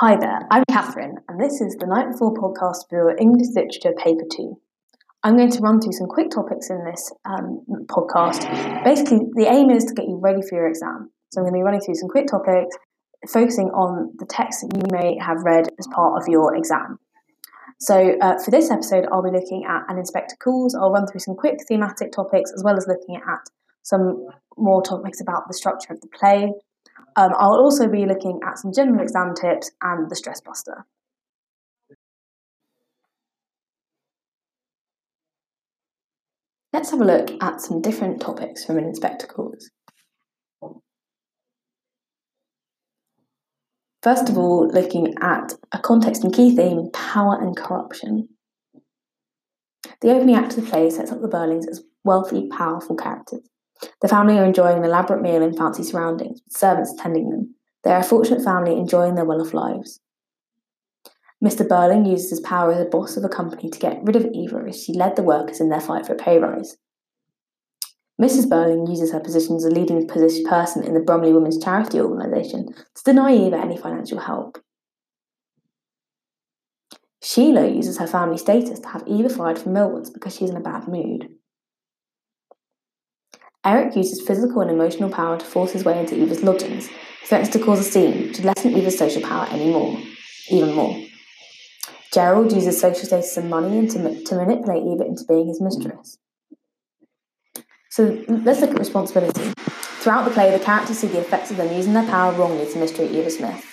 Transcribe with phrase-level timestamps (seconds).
[0.00, 3.94] Hi there, I'm Catherine, and this is the Night Before podcast for your English Literature
[3.96, 4.54] Paper 2.
[5.24, 8.44] I'm going to run through some quick topics in this um, podcast.
[8.84, 11.08] Basically, the aim is to get you ready for your exam.
[11.32, 12.76] So, I'm going to be running through some quick topics,
[13.26, 16.98] focusing on the text that you may have read as part of your exam.
[17.80, 20.74] So, uh, for this episode, I'll be looking at An Inspector Calls.
[20.74, 23.40] I'll run through some quick thematic topics as well as looking at
[23.82, 24.26] some
[24.58, 26.52] more topics about the structure of the play.
[27.16, 30.84] Um, I'll also be looking at some general exam tips and the stress buster.
[36.72, 39.70] Let's have a look at some different topics from an Inspector Calls.
[44.02, 48.28] First of all, looking at a context and key theme power and corruption.
[50.00, 53.48] The opening act of the play sets up the Birlings as wealthy, powerful characters.
[54.00, 57.54] The family are enjoying an elaborate meal in fancy surroundings, with servants attending them.
[57.84, 60.00] They are a fortunate family enjoying their well off lives.
[61.44, 61.66] Mr.
[61.68, 64.64] Birling uses his power as a boss of a company to get rid of Eva
[64.68, 66.76] as she led the workers in their fight for a pay rise.
[68.20, 68.46] Mrs.
[68.46, 73.04] Birling uses her position as a leading person in the Brumley Women's Charity Organisation to
[73.04, 74.58] deny Eva any financial help.
[77.22, 80.60] Sheila uses her family status to have Eva fired from Milwards because she's in a
[80.60, 81.28] bad mood.
[83.66, 86.88] Eric uses physical and emotional power to force his way into Eva's lodgings.
[87.24, 89.98] Threatens to cause a scene to lessen Eva's social power anymore,
[90.48, 90.96] even more.
[92.14, 96.18] Gerald uses social status and money to, to manipulate Eva into being his mistress.
[97.90, 99.52] So let's look at responsibility.
[99.56, 102.78] Throughout the play, the characters see the effects of them using their power wrongly to
[102.78, 103.64] mistreat Eva Smith.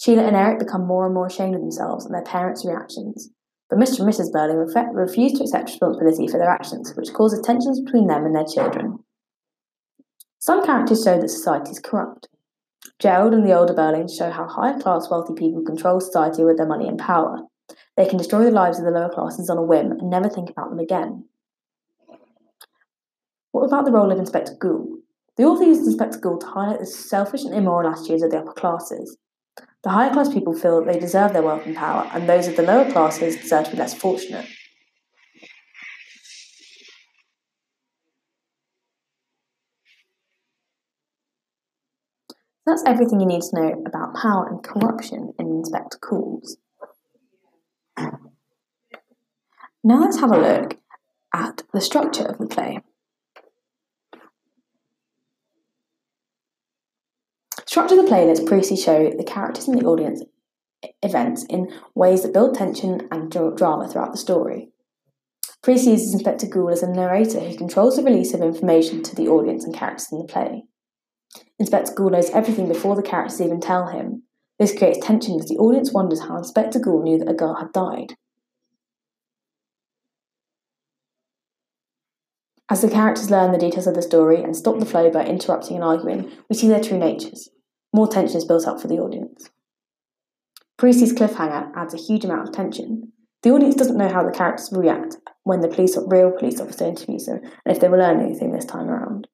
[0.00, 3.30] Sheila and Eric become more and more ashamed of themselves and their parents' reactions.
[3.70, 4.00] But Mr.
[4.00, 4.30] and Mrs.
[4.32, 8.44] Birling refuse to accept responsibility for their actions, which causes tensions between them and their
[8.44, 8.98] children.
[10.38, 12.28] Some characters show that society is corrupt.
[12.98, 16.66] Gerald and the older Birlings show how higher class wealthy people control society with their
[16.66, 17.38] money and power.
[17.96, 20.50] They can destroy the lives of the lower classes on a whim and never think
[20.50, 21.24] about them again.
[23.52, 24.98] What about the role of Inspector Goole?
[25.36, 28.52] The author uses Inspector Goole to highlight the selfish and immoral attitudes of the upper
[28.52, 29.16] classes.
[29.84, 32.56] The higher class people feel that they deserve their wealth and power, and those of
[32.56, 34.46] the lower classes deserve to be less fortunate.
[42.64, 46.56] That's everything you need to know about power and corruption in Inspector Calls.
[49.86, 50.78] Now let's have a look
[51.34, 52.80] at the structure of the play.
[57.74, 60.22] Structure of the play lets Priestley show the characters and the audience
[61.02, 64.68] events in ways that build tension and drama throughout the story.
[65.60, 69.26] Priestley uses Inspector Goole as a narrator who controls the release of information to the
[69.26, 70.62] audience and characters in the play.
[71.58, 74.22] Inspector Goole knows everything before the characters even tell him.
[74.60, 77.72] This creates tension as the audience wonders how Inspector Goole knew that a girl had
[77.72, 78.14] died.
[82.70, 85.74] As the characters learn the details of the story and stop the flow by interrupting
[85.74, 87.50] and arguing, we see their true natures.
[87.94, 89.50] More tension is built up for the audience.
[90.76, 93.12] Priestley's cliffhanger adds a huge amount of tension.
[93.44, 96.86] The audience doesn't know how the characters will react when the police, real police officer
[96.86, 99.28] interviews them and if they will learn anything this time around.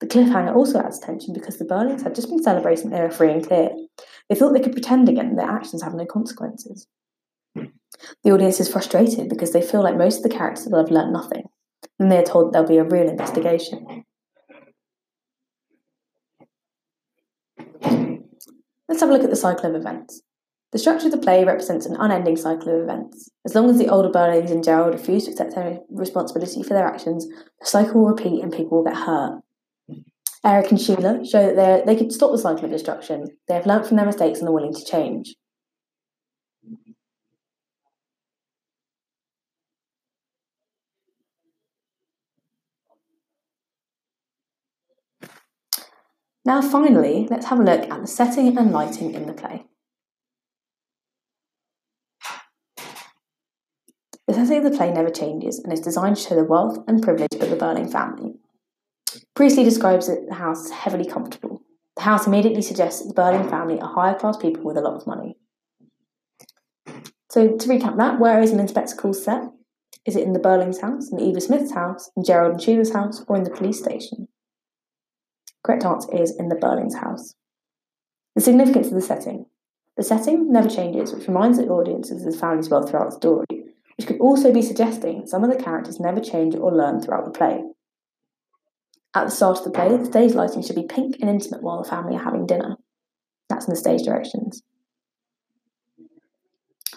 [0.00, 3.30] The cliffhanger also adds tension because the Birlings had just been celebrating they were free
[3.30, 3.70] and clear.
[4.28, 6.88] They thought they could pretend again and their actions have no consequences.
[7.54, 11.12] The audience is frustrated because they feel like most of the characters will have learnt
[11.12, 11.44] nothing,
[12.00, 14.04] and they are told there'll be a real investigation.
[18.92, 20.20] Let's have a look at the cycle of events.
[20.72, 23.30] The structure of the play represents an unending cycle of events.
[23.46, 26.86] As long as the older Birlings and Gerald refuse to accept their responsibility for their
[26.86, 29.40] actions, the cycle will repeat and people will get hurt.
[30.44, 33.28] Eric and Sheila show that they can stop the cycle of destruction.
[33.48, 35.36] They have learnt from their mistakes and are willing to change.
[46.44, 49.64] Now, finally, let's have a look at the setting and lighting in the play.
[54.26, 57.02] The setting of the play never changes and is designed to show the wealth and
[57.02, 58.34] privilege of the Birling family.
[59.34, 61.62] Priestley describes the house as heavily comfortable.
[61.96, 64.94] The house immediately suggests that the Birling family are higher class people with a lot
[64.94, 65.36] of money.
[67.30, 69.44] So, to recap that, where is an Inspector Calls set?
[70.04, 73.24] Is it in the Birling's house, in Eva Smith's house, in Gerald and Sheila's house,
[73.28, 74.28] or in the police station?
[75.64, 77.34] Correct answer is in the Birling's house.
[78.34, 79.46] The significance of the setting.
[79.96, 83.46] The setting never changes, which reminds the audience of the family's wealth throughout the story,
[83.96, 87.30] which could also be suggesting some of the characters never change or learn throughout the
[87.30, 87.62] play.
[89.14, 91.82] At the start of the play, the stage lighting should be pink and intimate while
[91.82, 92.76] the family are having dinner.
[93.50, 94.62] That's in the stage directions.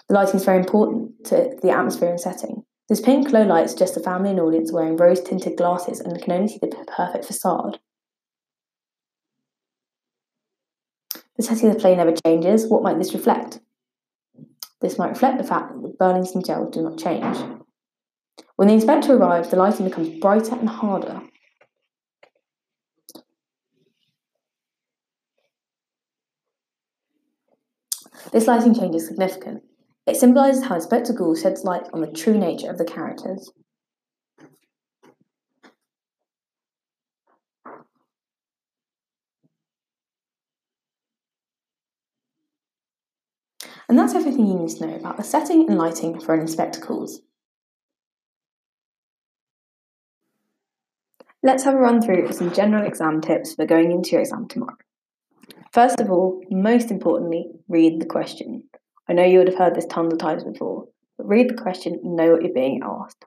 [0.08, 2.64] The lighting is very important to the atmosphere and setting.
[2.88, 6.32] This pink low light suggests the family and audience wearing rose tinted glasses and can
[6.32, 7.80] only see the perfect facade.
[11.38, 12.68] The setting of the play never changes.
[12.68, 13.60] What might this reflect?
[14.82, 17.38] This might reflect the fact that the Burlington gels do not change.
[18.56, 21.22] When the inspector arrives, the lighting becomes brighter and harder.
[28.32, 29.64] This lighting change is significant.
[30.08, 33.52] It symbolises how Inspector Goole sheds light on the true nature of the characters.
[43.88, 46.80] And that's everything you need to know about the setting and lighting for an Inspector
[46.80, 47.22] Calls.
[51.44, 54.48] Let's have a run through of some general exam tips for going into your exam
[54.48, 54.78] tomorrow.
[55.72, 58.64] First of all, most importantly, read the question.
[59.08, 62.00] I know you would have heard this tons of times before, but read the question
[62.04, 63.26] and know what you're being asked.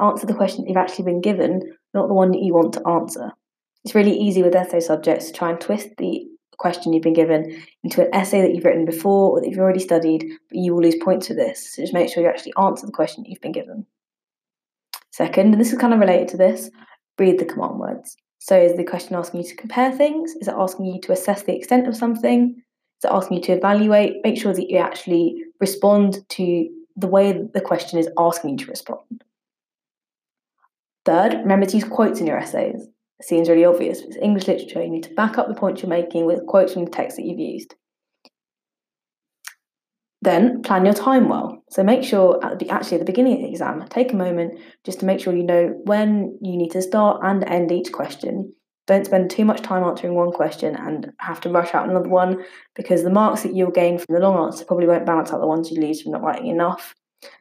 [0.00, 3.32] Answer the question you've actually been given, not the one that you want to answer.
[3.84, 6.26] It's really easy with essay subjects to try and twist the
[6.58, 9.80] question you've been given into an essay that you've written before or that you've already
[9.80, 11.74] studied, but you will lose points for this.
[11.74, 13.86] So just make sure you actually answer the question you've been given.
[15.12, 16.70] Second, and this is kind of related to this,
[17.18, 18.16] read the command words.
[18.38, 20.34] So is the question asking you to compare things?
[20.40, 22.54] Is it asking you to assess the extent of something?
[22.98, 24.16] Is it asking you to evaluate?
[24.22, 28.70] Make sure that you actually respond to the way the question is asking you to
[28.70, 29.24] respond.
[31.04, 32.86] Third, remember to use quotes in your essays
[33.26, 34.00] seems really obvious.
[34.00, 34.82] But It's English literature.
[34.82, 37.24] You need to back up the points you're making with quotes from the text that
[37.24, 37.74] you've used.
[40.20, 41.62] Then plan your time well.
[41.70, 44.58] So make sure at the, actually at the beginning of the exam, take a moment
[44.84, 48.52] just to make sure you know when you need to start and end each question.
[48.88, 52.42] Don't spend too much time answering one question and have to rush out another one
[52.74, 55.46] because the marks that you'll gain from the long answer probably won't balance out the
[55.46, 56.94] ones you lose from not writing enough.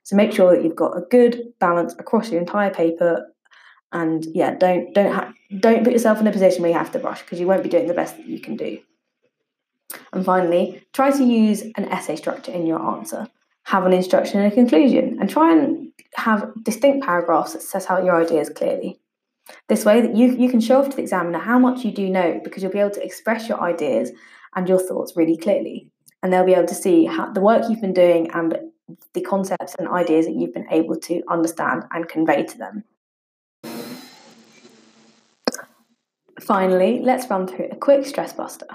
[0.03, 3.25] So make sure that you've got a good balance across your entire paper
[3.91, 6.99] and yeah, don't don't ha- don't put yourself in a position where you have to
[6.99, 8.79] rush because you won't be doing the best that you can do.
[10.11, 13.27] And finally, try to use an essay structure in your answer.
[13.63, 18.03] Have an introduction and a conclusion, and try and have distinct paragraphs that set out
[18.03, 18.99] your ideas clearly.
[19.67, 22.09] This way, that you you can show off to the examiner how much you do
[22.09, 24.11] know because you'll be able to express your ideas
[24.55, 25.89] and your thoughts really clearly,
[26.21, 28.57] and they'll be able to see how the work you've been doing and
[29.13, 32.83] the concepts and ideas that you've been able to understand and convey to them.
[36.41, 38.67] Finally, let's run through a quick stress buster.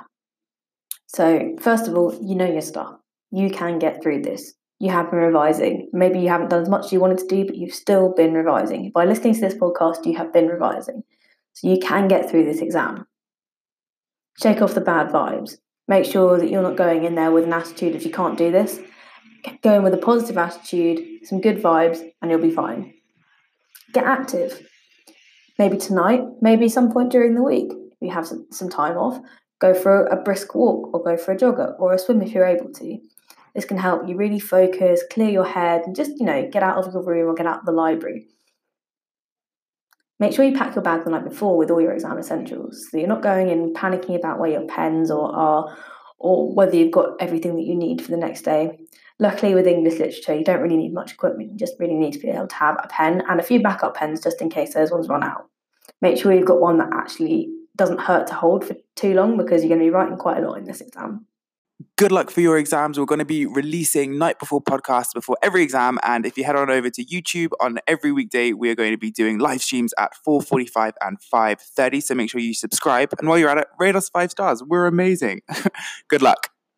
[1.07, 2.97] So, first of all, you know your stuff.
[3.31, 4.55] You can get through this.
[4.81, 5.89] You have been revising.
[5.93, 8.35] Maybe you haven't done as much as you wanted to do, but you've still been
[8.35, 8.91] revising.
[8.93, 11.03] By listening to this podcast, you have been revising.
[11.53, 13.07] So, you can get through this exam.
[14.43, 15.57] Shake off the bad vibes.
[15.87, 18.51] Make sure that you're not going in there with an attitude of you can't do
[18.51, 18.81] this.
[19.63, 22.95] Go in with a positive attitude, some good vibes, and you'll be fine.
[23.93, 24.67] Get active
[25.63, 29.21] maybe tonight, maybe some point during the week, if you have some, some time off,
[29.61, 32.45] go for a brisk walk or go for a jogger or a swim if you're
[32.45, 32.99] able to.
[33.55, 36.79] This can help you really focus, clear your head, and just, you know, get out
[36.79, 38.27] of your room or get out of the library.
[40.19, 42.89] Make sure you pack your bag the night before with all your exam essentials.
[42.91, 45.77] So you're not going in panicking about where your pens or are
[46.19, 48.79] or whether you've got everything that you need for the next day.
[49.21, 51.53] Luckily, with English literature, you don't really need much equipment.
[51.53, 53.95] You just really need to be able to have a pen and a few backup
[53.95, 55.49] pens just in case those ones run out.
[56.03, 59.63] Make sure you've got one that actually doesn't hurt to hold for too long because
[59.63, 61.27] you're going to be writing quite a lot in this exam.
[61.97, 62.99] Good luck for your exams.
[62.99, 65.99] We're going to be releasing night before podcasts before every exam.
[66.03, 68.99] And if you head on over to YouTube on every weekday, we are going to
[68.99, 72.03] be doing live streams at 4.45 and 5.30.
[72.03, 73.13] So make sure you subscribe.
[73.19, 74.63] And while you're at it, rate us five stars.
[74.63, 75.43] We're amazing.
[76.09, 76.51] Good luck.